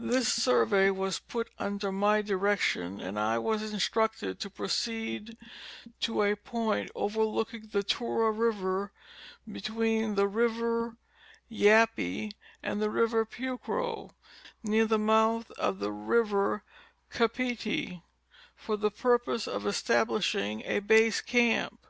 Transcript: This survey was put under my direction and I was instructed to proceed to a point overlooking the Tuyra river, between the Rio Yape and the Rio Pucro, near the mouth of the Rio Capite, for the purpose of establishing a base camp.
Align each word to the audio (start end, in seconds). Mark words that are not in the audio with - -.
This 0.00 0.32
survey 0.32 0.90
was 0.90 1.20
put 1.20 1.48
under 1.60 1.92
my 1.92 2.22
direction 2.22 2.98
and 3.00 3.16
I 3.16 3.38
was 3.38 3.72
instructed 3.72 4.40
to 4.40 4.50
proceed 4.50 5.36
to 6.00 6.24
a 6.24 6.34
point 6.34 6.90
overlooking 6.96 7.68
the 7.68 7.84
Tuyra 7.84 8.32
river, 8.32 8.90
between 9.48 10.16
the 10.16 10.26
Rio 10.26 10.96
Yape 11.48 12.32
and 12.64 12.82
the 12.82 12.90
Rio 12.90 13.24
Pucro, 13.24 14.10
near 14.64 14.86
the 14.86 14.98
mouth 14.98 15.52
of 15.52 15.78
the 15.78 15.92
Rio 15.92 16.62
Capite, 17.10 18.02
for 18.56 18.76
the 18.76 18.90
purpose 18.90 19.46
of 19.46 19.66
establishing 19.68 20.62
a 20.62 20.80
base 20.80 21.20
camp. 21.20 21.86